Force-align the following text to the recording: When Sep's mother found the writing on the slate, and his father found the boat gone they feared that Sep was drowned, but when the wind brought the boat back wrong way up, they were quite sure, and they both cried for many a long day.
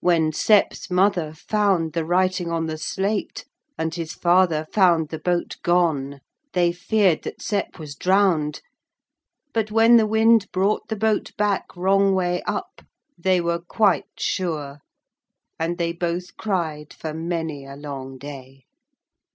When 0.00 0.32
Sep's 0.32 0.90
mother 0.90 1.32
found 1.32 1.94
the 1.94 2.04
writing 2.04 2.50
on 2.52 2.66
the 2.66 2.76
slate, 2.76 3.46
and 3.78 3.94
his 3.94 4.12
father 4.12 4.66
found 4.70 5.08
the 5.08 5.18
boat 5.18 5.56
gone 5.62 6.20
they 6.52 6.72
feared 6.72 7.22
that 7.22 7.40
Sep 7.40 7.78
was 7.78 7.94
drowned, 7.94 8.60
but 9.54 9.70
when 9.70 9.96
the 9.96 10.06
wind 10.06 10.52
brought 10.52 10.88
the 10.88 10.96
boat 10.96 11.32
back 11.38 11.74
wrong 11.74 12.12
way 12.14 12.42
up, 12.42 12.82
they 13.16 13.40
were 13.40 13.60
quite 13.60 14.10
sure, 14.20 14.80
and 15.58 15.78
they 15.78 15.94
both 15.94 16.36
cried 16.36 16.92
for 16.92 17.14
many 17.14 17.64
a 17.64 17.74
long 17.74 18.18
day. 18.18 18.66